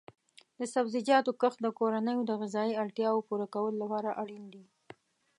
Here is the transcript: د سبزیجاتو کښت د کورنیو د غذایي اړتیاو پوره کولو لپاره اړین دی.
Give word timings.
د 0.59 0.61
سبزیجاتو 0.73 1.31
کښت 1.41 1.59
د 1.63 1.67
کورنیو 1.79 2.21
د 2.29 2.31
غذایي 2.41 2.73
اړتیاو 2.83 3.25
پوره 3.27 3.47
کولو 3.53 3.77
لپاره 3.83 4.09
اړین 4.21 4.43
دی. 4.53 4.63